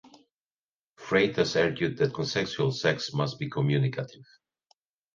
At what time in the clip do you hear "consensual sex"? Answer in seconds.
2.15-3.13